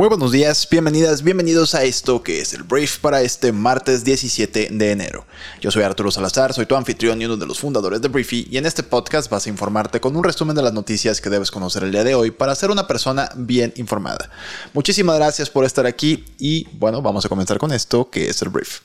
[0.00, 4.68] Muy buenos días, bienvenidas, bienvenidos a esto que es el brief para este martes 17
[4.70, 5.26] de enero.
[5.60, 8.56] Yo soy Arturo Salazar, soy tu anfitrión y uno de los fundadores de Briefy y
[8.56, 11.84] en este podcast vas a informarte con un resumen de las noticias que debes conocer
[11.84, 14.30] el día de hoy para ser una persona bien informada.
[14.72, 18.48] Muchísimas gracias por estar aquí y bueno, vamos a comenzar con esto que es el
[18.48, 18.80] brief.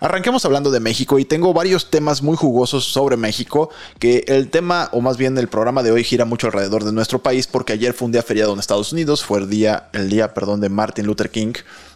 [0.00, 4.88] Arranquemos hablando de México y tengo varios temas muy jugosos sobre México, que el tema,
[4.92, 7.92] o más bien el programa de hoy gira mucho alrededor de nuestro país, porque ayer
[7.92, 11.06] fue un día feriado en Estados Unidos, fue el día, el día, perdón, de Martin
[11.06, 11.52] Luther King,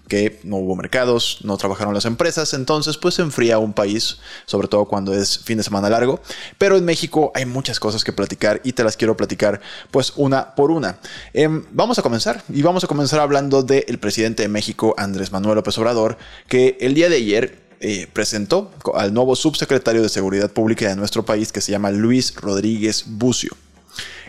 [0.08, 4.68] que no hubo mercados, no trabajaron las empresas, entonces pues se enfría un país, sobre
[4.68, 6.20] todo cuando es fin de semana largo.
[6.58, 9.60] Pero en México hay muchas cosas que platicar y te las quiero platicar
[9.90, 10.98] pues una por una.
[11.32, 15.56] Em, vamos a comenzar y vamos a comenzar hablando del presidente de México, Andrés Manuel
[15.56, 20.88] López Obrador, que el día de ayer eh, presentó al nuevo subsecretario de Seguridad Pública
[20.88, 23.54] de nuestro país que se llama Luis Rodríguez Bucio.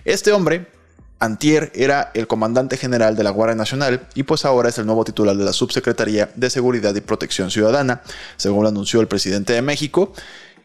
[0.03, 0.67] Este hombre,
[1.20, 5.06] Antier, era el comandante general de la Guardia Nacional y pues ahora es el nuevo
[5.06, 8.02] titular de la Subsecretaría de Seguridad y Protección Ciudadana,
[8.36, 10.12] según lo anunció el presidente de México.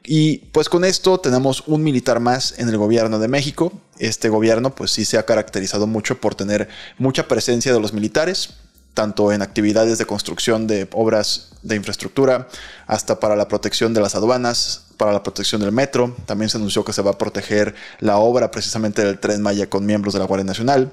[0.02, 3.72] Y pues con esto tenemos un militar más en el gobierno de México.
[4.00, 8.54] Este gobierno pues sí se ha caracterizado mucho por tener mucha presencia de los militares,
[8.94, 12.48] tanto en actividades de construcción de obras de infraestructura,
[12.86, 16.16] hasta para la protección de las aduanas, para la protección del metro.
[16.26, 19.86] También se anunció que se va a proteger la obra precisamente del tren Maya con
[19.86, 20.92] miembros de la Guardia Nacional.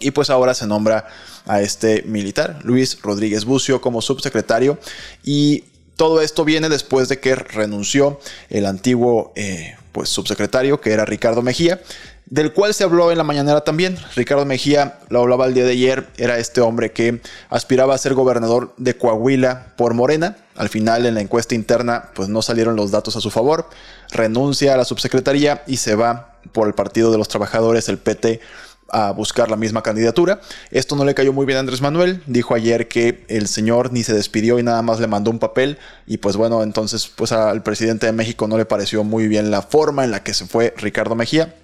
[0.00, 1.06] Y pues ahora se nombra
[1.46, 4.78] a este militar, Luis Rodríguez Bucio, como subsecretario.
[5.22, 5.64] Y
[5.96, 8.18] todo esto viene después de que renunció
[8.50, 11.80] el antiguo eh, pues, subsecretario, que era Ricardo Mejía,
[12.26, 13.96] del cual se habló en la mañanera también.
[14.16, 18.14] Ricardo Mejía, lo hablaba el día de ayer, era este hombre que aspiraba a ser
[18.14, 20.36] gobernador de Coahuila por Morena.
[20.56, 23.68] Al final, en la encuesta interna, pues no salieron los datos a su favor.
[24.10, 28.40] Renuncia a la subsecretaría y se va por el Partido de los Trabajadores, el PT,
[28.88, 30.40] a buscar la misma candidatura.
[30.70, 32.22] Esto no le cayó muy bien a Andrés Manuel.
[32.26, 35.78] Dijo ayer que el señor ni se despidió y nada más le mandó un papel.
[36.06, 39.62] Y pues bueno, entonces pues al presidente de México no le pareció muy bien la
[39.62, 41.54] forma en la que se fue Ricardo Mejía.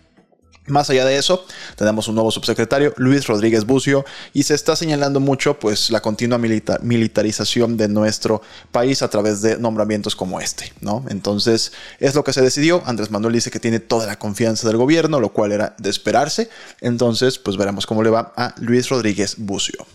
[0.66, 1.44] Más allá de eso,
[1.76, 6.38] tenemos un nuevo subsecretario, Luis Rodríguez Bucio, y se está señalando mucho pues la continua
[6.38, 11.04] militarización de nuestro país a través de nombramientos como este, ¿no?
[11.09, 12.82] Entonces, es lo que se decidió.
[12.87, 16.50] Andrés Manuel dice que tiene toda la confianza del gobierno, lo cual era de esperarse.
[16.81, 19.87] Entonces, pues veremos cómo le va a Luis Rodríguez Bucio.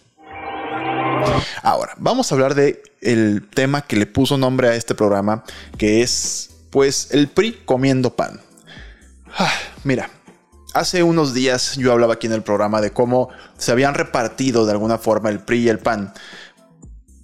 [1.61, 5.43] Ahora, vamos a hablar de el tema que le puso nombre a este programa,
[5.77, 8.41] que es pues el PRI comiendo pan.
[9.37, 9.53] Ah,
[9.83, 10.09] mira,
[10.75, 14.73] Hace unos días yo hablaba aquí en el programa de cómo se habían repartido de
[14.73, 16.13] alguna forma el PRI y el PAN.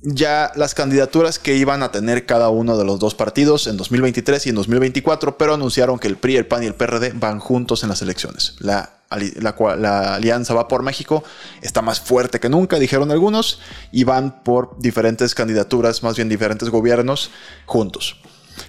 [0.04, 4.46] Ya las candidaturas que iban a tener cada uno de los dos partidos en 2023
[4.46, 7.84] y en 2024, pero anunciaron que el PRI, el PAN y el PRD van juntos
[7.84, 8.56] en las elecciones.
[8.60, 11.22] La, la alianza va por México,
[11.62, 13.60] está más fuerte que nunca, dijeron algunos,
[13.92, 17.32] y van por diferentes candidaturas, más bien diferentes gobiernos
[17.66, 18.16] juntos.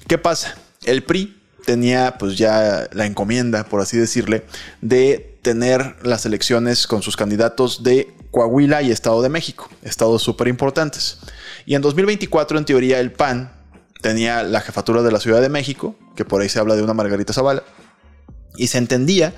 [0.08, 0.56] ¿Qué pasa?
[0.82, 4.44] El PRI tenía pues ya la encomienda, por así decirle,
[4.80, 10.48] de tener las elecciones con sus candidatos de Coahuila y Estado de México, estados súper
[10.48, 11.18] importantes.
[11.66, 13.52] Y en 2024, en teoría, el PAN
[14.00, 16.94] tenía la jefatura de la Ciudad de México, que por ahí se habla de una
[16.94, 17.62] Margarita Zavala,
[18.56, 19.34] y se entendía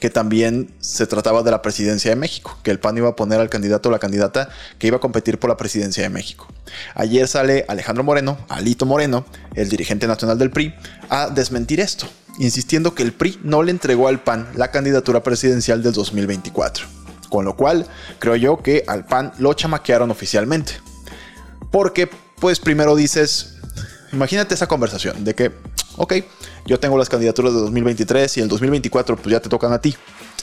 [0.00, 3.40] que también se trataba de la presidencia de México, que el PAN iba a poner
[3.40, 4.48] al candidato o la candidata
[4.78, 6.48] que iba a competir por la presidencia de México.
[6.94, 9.24] Ayer sale Alejandro Moreno, Alito Moreno,
[9.54, 10.74] el dirigente nacional del PRI,
[11.08, 12.06] a desmentir esto,
[12.38, 16.86] insistiendo que el PRI no le entregó al PAN la candidatura presidencial del 2024.
[17.30, 17.86] Con lo cual,
[18.18, 20.74] creo yo que al PAN lo chamaquearon oficialmente.
[21.70, 22.08] Porque,
[22.38, 23.56] pues primero dices,
[24.12, 25.52] imagínate esa conversación de que,
[25.96, 26.14] ok,
[26.66, 29.96] yo tengo las candidaturas de 2023 y el 2024 pues ya te tocan a ti.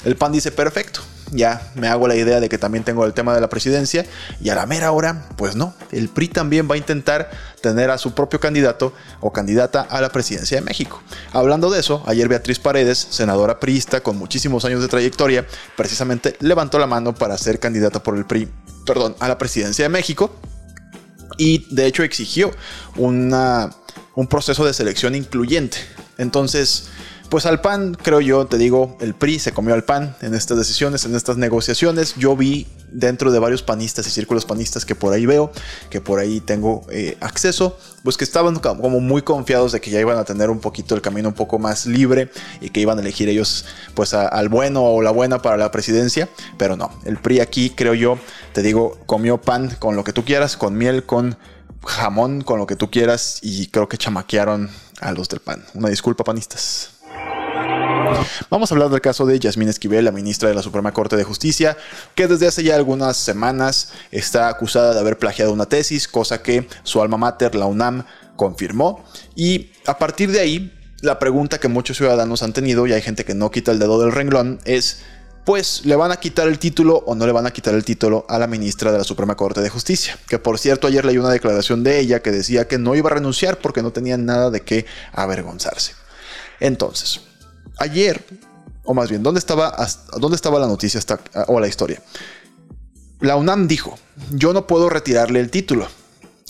[0.06, 1.00] El PAN dice, perfecto,
[1.32, 4.06] ya me hago la idea de que también tengo el tema de la presidencia
[4.42, 7.98] y a la mera hora, pues no, el PRI también va a intentar tener a
[7.98, 11.02] su propio candidato o candidata a la presidencia de México.
[11.32, 15.48] Hablando de eso, ayer Beatriz Paredes, senadora priista con muchísimos años de trayectoria,
[15.78, 18.50] precisamente levantó la mano para ser candidata por el PRI,
[18.86, 20.36] perdón, a la presidencia de México
[21.38, 22.52] y de hecho exigió
[22.98, 23.72] una,
[24.16, 25.78] un proceso de selección incluyente
[26.18, 26.90] entonces,
[27.30, 30.58] pues al PAN, creo yo, te digo, el PRI se comió al PAN en estas
[30.58, 32.16] decisiones, en estas negociaciones.
[32.16, 35.52] Yo vi dentro de varios panistas y círculos panistas que por ahí veo,
[35.90, 40.00] que por ahí tengo eh, acceso, pues que estaban como muy confiados de que ya
[40.00, 42.30] iban a tener un poquito el camino un poco más libre
[42.62, 43.66] y que iban a elegir ellos
[43.96, 46.30] pues al bueno o la buena para la presidencia,
[46.60, 48.20] pero no, el PRI aquí creo yo,
[48.54, 51.36] te digo, comió pan con lo que tú quieras, con miel, con
[51.86, 54.70] jamón, con lo que tú quieras y creo que chamaquearon
[55.02, 55.66] a los del PAN.
[55.74, 56.90] Una disculpa, panistas.
[58.50, 61.24] Vamos a hablar del caso de Yasmín Esquivel, la ministra de la Suprema Corte de
[61.24, 61.78] Justicia,
[62.16, 66.68] que desde hace ya algunas semanas está acusada de haber plagiado una tesis, cosa que
[66.84, 69.04] su alma mater, la UNAM, confirmó.
[69.36, 73.26] Y a partir de ahí, la pregunta que muchos ciudadanos han tenido, y hay gente
[73.26, 75.02] que no quita el dedo del renglón, es
[75.46, 78.26] pues le van a quitar el título o no le van a quitar el título
[78.30, 80.18] a la ministra de la Suprema Corte de Justicia.
[80.28, 83.14] Que por cierto, ayer leí una declaración de ella que decía que no iba a
[83.14, 85.94] renunciar porque no tenía nada de qué avergonzarse.
[86.60, 87.22] Entonces,
[87.78, 88.26] ayer,
[88.86, 89.76] o más bien, ¿dónde estaba,
[90.18, 91.02] dónde estaba la noticia
[91.48, 92.02] o la historia?
[93.20, 93.98] La UNAM dijo,
[94.32, 95.88] yo no puedo retirarle el título.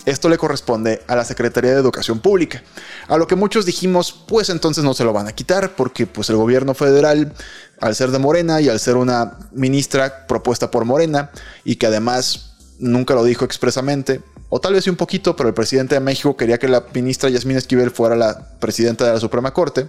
[0.06, 2.62] Esto le corresponde a la Secretaría de Educación Pública.
[3.08, 6.28] A lo que muchos dijimos, pues entonces no se lo van a quitar, porque pues
[6.28, 7.32] el gobierno federal,
[7.80, 11.30] al ser de Morena y al ser una ministra propuesta por Morena,
[11.64, 14.20] y que además nunca lo dijo expresamente,
[14.50, 17.56] o tal vez un poquito, pero el presidente de México quería que la ministra Yasmín
[17.56, 19.88] Esquivel fuera la presidenta de la Suprema Corte,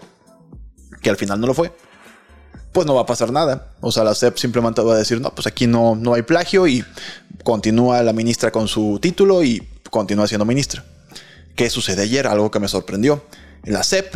[1.01, 1.73] que al final no lo fue,
[2.71, 3.73] pues no va a pasar nada.
[3.81, 6.67] O sea, la CEP simplemente va a decir, no, pues aquí no, no hay plagio
[6.67, 6.85] y
[7.43, 9.61] continúa la ministra con su título y
[9.95, 10.83] continúa siendo ministra.
[11.55, 12.27] ¿Qué sucede ayer?
[12.27, 13.23] Algo que me sorprendió.
[13.63, 14.13] La CEP,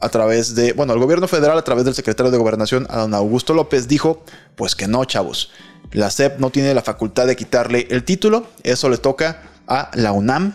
[0.00, 3.52] a través de, bueno, el gobierno federal, a través del secretario de Gobernación, don Augusto
[3.52, 4.24] López, dijo,
[4.54, 5.50] pues que no, chavos.
[5.90, 10.12] La CEP no tiene la facultad de quitarle el título, eso le toca a la
[10.12, 10.54] UNAM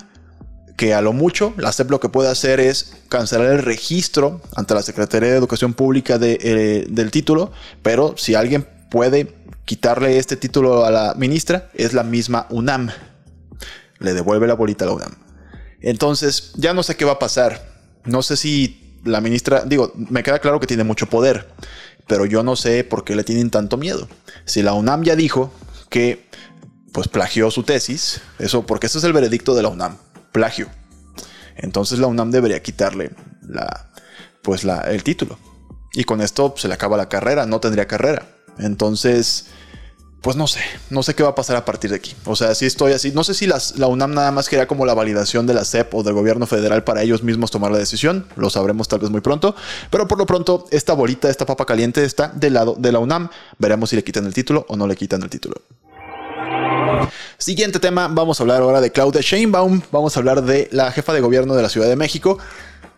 [0.78, 4.74] que a lo mucho la CEP lo que puede hacer es cancelar el registro ante
[4.74, 9.36] la Secretaría de Educación Pública eh, del título, pero si alguien puede
[9.66, 12.90] quitarle este título a la ministra, es la misma UNAM.
[14.06, 15.16] Le devuelve la bolita a la UNAM.
[15.82, 17.68] Entonces, ya no sé qué va a pasar.
[18.06, 21.52] No sé si la ministra, digo, me queda claro que tiene mucho poder,
[22.08, 24.08] pero yo no sé por qué le tienen tanto miedo.
[24.46, 25.52] Si la UNAM ya dijo
[25.90, 26.28] que
[26.92, 29.98] pues plagió su tesis, eso porque ese es el veredicto de la UNAM
[30.32, 30.68] plagio.
[31.56, 33.12] Entonces la UNAM debería quitarle
[33.42, 33.90] la,
[34.42, 35.40] pues la, el título.
[35.94, 38.28] Y con esto se le acaba la carrera, no tendría carrera.
[38.60, 39.48] Entonces,
[40.26, 42.16] pues no sé, no sé qué va a pasar a partir de aquí.
[42.26, 44.96] O sea, si estoy así, no sé si la UNAM nada más quería como la
[44.96, 48.50] validación de la CEP o del gobierno federal para ellos mismos tomar la decisión, lo
[48.50, 49.56] sabremos tal vez muy pronto,
[49.92, 53.30] pero por lo pronto esta bolita, esta papa caliente está del lado de la UNAM,
[53.60, 55.62] veremos si le quitan el título o no le quitan el título.
[57.38, 61.14] Siguiente tema, vamos a hablar ahora de Claudia Sheinbaum, vamos a hablar de la jefa
[61.14, 62.40] de gobierno de la Ciudad de México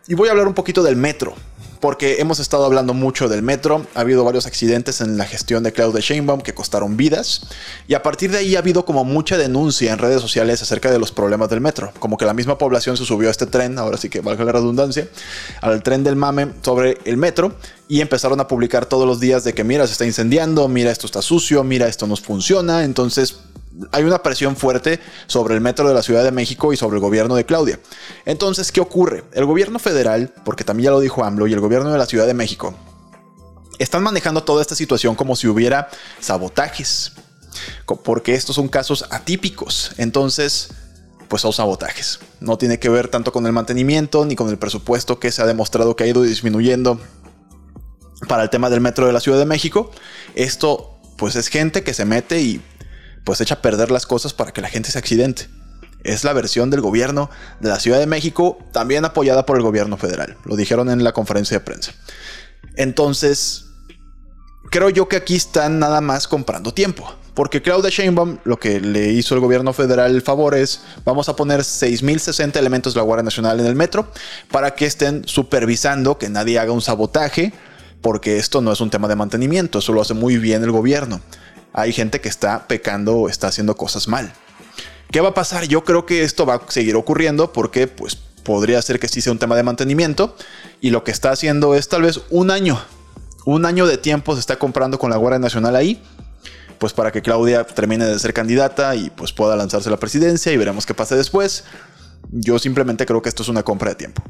[0.07, 1.35] y voy a hablar un poquito del metro.
[1.79, 5.71] Porque hemos estado hablando mucho del metro, ha habido varios accidentes en la gestión de
[5.71, 7.41] Claudia Sheinbaum que costaron vidas,
[7.87, 10.99] y a partir de ahí ha habido como mucha denuncia en redes sociales acerca de
[10.99, 13.97] los problemas del metro, como que la misma población se subió a este tren, ahora
[13.97, 15.07] sí que valga la redundancia,
[15.61, 17.55] al tren del mame sobre el metro,
[17.87, 21.05] y empezaron a publicar todos los días de que mira, se está incendiando, mira, esto
[21.05, 23.39] está sucio, mira, esto no funciona, entonces
[23.91, 27.01] hay una presión fuerte sobre el metro de la Ciudad de México y sobre el
[27.01, 27.79] gobierno de Claudia.
[28.25, 29.23] Entonces, ¿qué ocurre?
[29.33, 32.27] El gobierno federal, porque también ya lo dijo AMLO, y el gobierno de la Ciudad
[32.27, 32.73] de México,
[33.79, 35.89] están manejando toda esta situación como si hubiera
[36.19, 37.13] sabotajes,
[38.03, 39.91] porque estos son casos atípicos.
[39.97, 40.69] Entonces,
[41.27, 42.19] pues son sabotajes.
[42.39, 45.45] No tiene que ver tanto con el mantenimiento ni con el presupuesto que se ha
[45.45, 46.99] demostrado que ha ido disminuyendo
[48.27, 49.91] para el tema del metro de la Ciudad de México.
[50.35, 52.61] Esto pues es gente que se mete y
[53.27, 55.49] pues echa a perder las cosas para que la gente se accidente.
[56.01, 57.29] Es la versión del gobierno
[57.59, 60.37] de la Ciudad de México, también apoyada por el gobierno federal.
[60.45, 61.91] Lo dijeron en la conferencia de prensa.
[62.77, 63.65] Entonces,
[64.71, 67.13] creo yo que aquí están nada más comprando tiempo.
[67.33, 71.35] Porque Claudia Sheinbaum, lo que le hizo el gobierno federal el favor es, vamos a
[71.35, 74.09] poner 6.060 elementos de la Guardia Nacional en el metro
[74.49, 77.51] para que estén supervisando que nadie haga un sabotaje,
[78.01, 81.19] porque esto no es un tema de mantenimiento, eso lo hace muy bien el gobierno
[81.73, 84.33] hay gente que está pecando o está haciendo cosas mal.
[85.11, 85.65] ¿Qué va a pasar?
[85.65, 89.31] Yo creo que esto va a seguir ocurriendo porque pues podría ser que sí sea
[89.31, 90.35] un tema de mantenimiento
[90.81, 92.79] y lo que está haciendo es tal vez un año,
[93.45, 96.01] un año de tiempo se está comprando con la Guardia Nacional ahí,
[96.77, 100.51] pues para que Claudia termine de ser candidata y pues pueda lanzarse a la presidencia
[100.51, 101.63] y veremos qué pasa después.
[102.31, 104.21] Yo simplemente creo que esto es una compra de tiempo.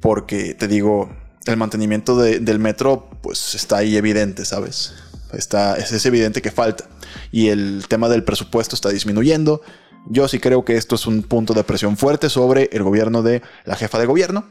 [0.00, 1.10] Porque te digo,
[1.46, 4.94] el mantenimiento del metro pues está ahí evidente, ¿sabes?
[5.34, 6.84] Está, es evidente que falta.
[7.32, 9.62] Y el tema del presupuesto está disminuyendo.
[10.06, 13.42] Yo sí creo que esto es un punto de presión fuerte sobre el gobierno de
[13.64, 14.46] la jefa de gobierno,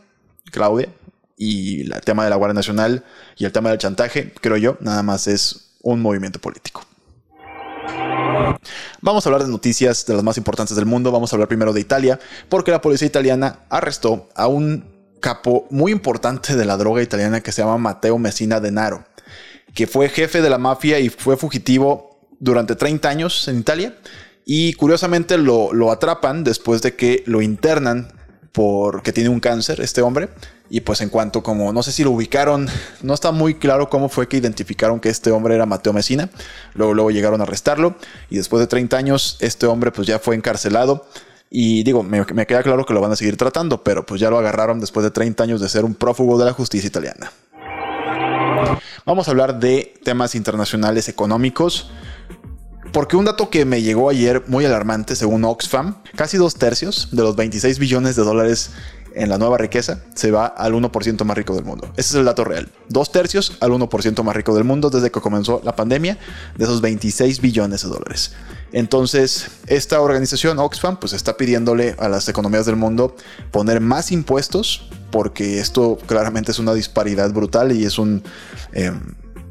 [0.52, 0.90] Claudia.
[1.38, 3.04] y el tema de la Guardia Nacional
[3.38, 6.86] y el tema del chantaje, creo yo, nada más es un movimiento político.
[9.02, 11.12] Vamos a hablar de noticias de las más importantes del mundo.
[11.12, 12.20] Vamos a hablar primero de Italia,
[12.50, 14.84] porque la policía italiana arrestó a un
[15.20, 19.04] capo muy importante de la droga italiana que se llama Matteo Messina Denaro,
[19.74, 23.96] que fue jefe de la mafia y fue fugitivo durante 30 años en Italia.
[24.46, 28.12] Y curiosamente lo, lo atrapan después de que lo internan
[28.52, 30.30] porque tiene un cáncer este hombre.
[30.72, 32.68] Y pues en cuanto como, no sé si lo ubicaron,
[33.02, 36.30] no está muy claro cómo fue que identificaron que este hombre era Mateo Mesina.
[36.76, 37.96] Luego, luego llegaron a arrestarlo
[38.30, 41.08] y después de 30 años este hombre pues ya fue encarcelado.
[41.50, 44.30] Y digo, me, me queda claro que lo van a seguir tratando, pero pues ya
[44.30, 47.32] lo agarraron después de 30 años de ser un prófugo de la justicia italiana.
[49.06, 51.92] Vamos a hablar de temas internacionales económicos.
[52.92, 57.22] Porque un dato que me llegó ayer muy alarmante, según Oxfam, casi dos tercios de
[57.22, 58.72] los 26 billones de dólares
[59.16, 61.88] en la nueva riqueza se va al 1% más rico del mundo.
[61.98, 62.70] Ese es el dato real.
[62.88, 66.18] Dos tercios al 1% más rico del mundo desde que comenzó la pandemia,
[66.58, 68.34] de esos 26 billones de dólares.
[68.72, 73.16] Entonces, esta organización Oxfam pues está pidiéndole a las economías del mundo
[73.52, 78.24] poner más impuestos porque esto claramente es una disparidad brutal y es un...
[78.74, 79.00] Em,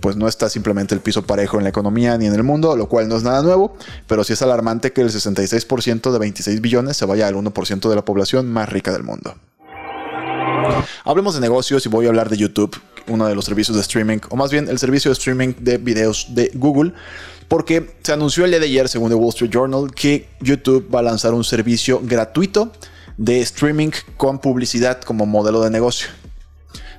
[0.01, 2.89] pues no está simplemente el piso parejo en la economía ni en el mundo, lo
[2.89, 6.97] cual no es nada nuevo, pero sí es alarmante que el 66% de 26 billones
[6.97, 9.35] se vaya al 1% de la población más rica del mundo.
[11.05, 14.19] Hablemos de negocios y voy a hablar de YouTube, uno de los servicios de streaming,
[14.29, 16.93] o más bien el servicio de streaming de videos de Google,
[17.49, 21.01] porque se anunció el día de ayer, según The Wall Street Journal, que YouTube va
[21.01, 22.73] a lanzar un servicio gratuito
[23.17, 26.09] de streaming con publicidad como modelo de negocio.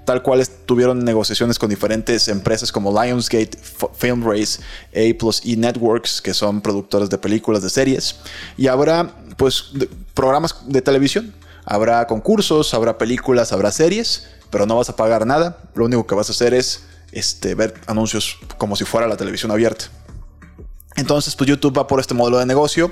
[0.05, 3.59] Tal cual tuvieron negociaciones con diferentes empresas como Lionsgate,
[3.95, 4.59] Filmrace,
[4.95, 8.15] A Plus E Networks, que son productores de películas, de series.
[8.57, 9.65] Y habrá pues
[10.15, 11.31] programas de televisión
[11.69, 15.59] Habrá concursos, habrá películas, habrá series, pero no vas a pagar nada.
[15.75, 19.51] Lo único que vas a hacer es este, ver anuncios como si fuera la televisión
[19.51, 19.85] abierta.
[20.95, 22.91] Entonces, pues YouTube va por este modelo de negocio.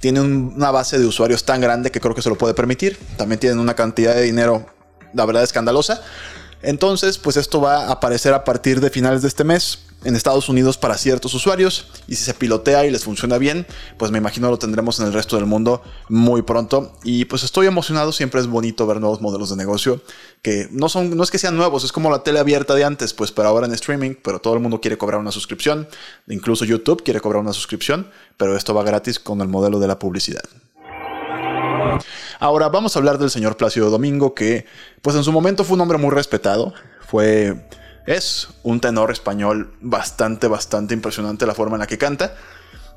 [0.00, 2.98] Tiene una base de usuarios tan grande que creo que se lo puede permitir.
[3.16, 4.66] También tienen una cantidad de dinero,
[5.14, 6.02] la verdad, escandalosa.
[6.60, 10.48] Entonces, pues esto va a aparecer a partir de finales de este mes en Estados
[10.48, 14.48] Unidos para ciertos usuarios y si se pilotea y les funciona bien, pues me imagino
[14.48, 18.46] lo tendremos en el resto del mundo muy pronto y pues estoy emocionado, siempre es
[18.46, 20.00] bonito ver nuevos modelos de negocio
[20.42, 23.12] que no son no es que sean nuevos, es como la tele abierta de antes,
[23.12, 25.88] pues pero ahora en streaming, pero todo el mundo quiere cobrar una suscripción,
[26.28, 29.98] incluso YouTube quiere cobrar una suscripción, pero esto va gratis con el modelo de la
[29.98, 30.44] publicidad.
[32.38, 34.66] Ahora vamos a hablar del señor Plácido Domingo que
[35.02, 37.68] pues en su momento fue un hombre muy respetado, fue
[38.08, 42.34] es un tenor español bastante, bastante impresionante la forma en la que canta,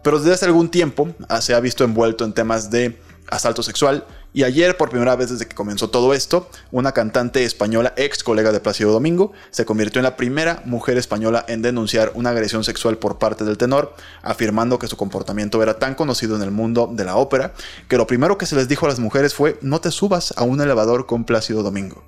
[0.04, 2.98] pero desde hace algún tiempo ah, se ha visto envuelto en temas de
[3.30, 7.94] asalto sexual y ayer por primera vez desde que comenzó todo esto, una cantante española
[7.98, 12.30] ex colega de Plácido Domingo se convirtió en la primera mujer española en denunciar una
[12.30, 16.52] agresión sexual por parte del tenor, afirmando que su comportamiento era tan conocido en el
[16.52, 17.54] mundo de la ópera
[17.90, 20.44] que lo primero que se les dijo a las mujeres fue no te subas a
[20.44, 22.02] un elevador con Plácido Domingo.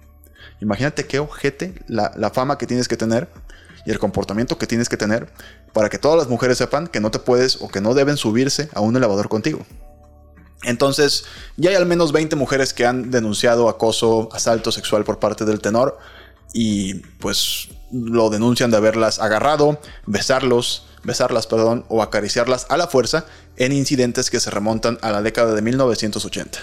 [0.61, 3.29] Imagínate qué ojete la, fama que tienes que tener
[3.85, 5.31] y el comportamiento que tienes que tener
[5.73, 8.69] para que todas las mujeres sepan que no te puedes o que no deben subirse
[8.73, 9.65] a un elevador contigo.
[10.63, 11.25] Entonces,
[11.57, 15.59] ya hay al menos 20 mujeres que han denunciado acoso, asalto sexual por parte del
[15.59, 15.97] tenor
[16.53, 23.25] y pues lo denuncian de haberlas agarrado, besarlos, besarlas, perdón, o acariciarlas a la fuerza
[23.57, 26.59] en incidentes que se remontan a la década de 1980.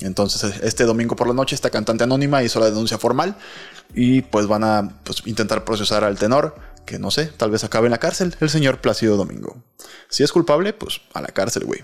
[0.00, 3.36] Entonces, este domingo por la noche, esta cantante anónima hizo la denuncia formal
[3.94, 6.54] y pues van a pues, intentar procesar al tenor,
[6.86, 9.56] que no sé, tal vez acabe en la cárcel, el señor Plácido Domingo.
[10.08, 11.82] Si es culpable, pues a la cárcel, güey.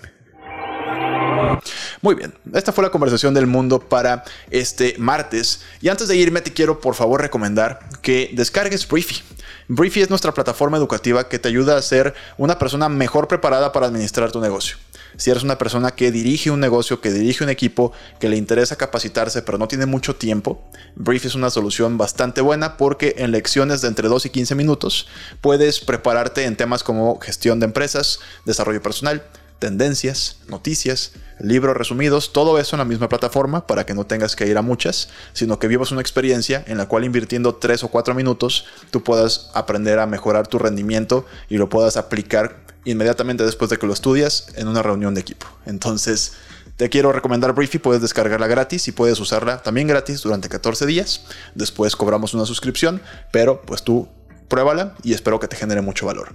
[2.02, 5.62] Muy bien, esta fue la conversación del mundo para este martes.
[5.80, 9.22] Y antes de irme, te quiero por favor recomendar que descargues Briefy.
[9.68, 13.86] Briefy es nuestra plataforma educativa que te ayuda a ser una persona mejor preparada para
[13.86, 14.76] administrar tu negocio.
[15.16, 18.76] Si eres una persona que dirige un negocio, que dirige un equipo, que le interesa
[18.76, 20.62] capacitarse pero no tiene mucho tiempo,
[20.96, 25.08] Brief es una solución bastante buena porque en lecciones de entre 2 y 15 minutos
[25.40, 29.22] puedes prepararte en temas como gestión de empresas, desarrollo personal,
[29.58, 34.46] tendencias, noticias, libros resumidos, todo eso en la misma plataforma para que no tengas que
[34.46, 38.14] ir a muchas, sino que vivas una experiencia en la cual invirtiendo 3 o 4
[38.14, 43.78] minutos tú puedas aprender a mejorar tu rendimiento y lo puedas aplicar inmediatamente después de
[43.78, 45.46] que lo estudias en una reunión de equipo.
[45.66, 46.32] Entonces,
[46.76, 51.22] te quiero recomendar Briefy, puedes descargarla gratis y puedes usarla también gratis durante 14 días.
[51.54, 53.00] Después cobramos una suscripción,
[53.32, 54.08] pero pues tú
[54.48, 56.34] pruébala y espero que te genere mucho valor.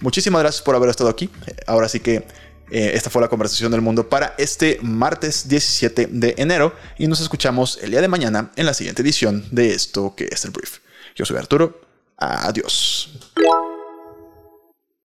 [0.00, 1.30] Muchísimas gracias por haber estado aquí.
[1.66, 2.26] Ahora sí que
[2.70, 7.20] Eh, esta fue la conversación del mundo para este martes 17 de enero y nos
[7.20, 10.78] escuchamos el día de mañana en la siguiente edición de esto que es el brief.
[11.14, 11.80] Yo soy Arturo.
[12.18, 13.10] Adiós.